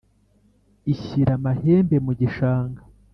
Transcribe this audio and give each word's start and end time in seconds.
ishyira 0.93 1.31
amahembe 1.37 1.95
mu 2.05 2.11
gishanga. 2.19 2.81